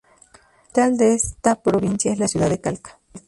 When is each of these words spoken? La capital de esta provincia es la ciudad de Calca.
La 0.03 0.39
capital 0.71 0.97
de 0.97 1.13
esta 1.13 1.61
provincia 1.61 2.11
es 2.11 2.17
la 2.17 2.27
ciudad 2.27 2.49
de 2.49 2.59
Calca. 2.59 2.97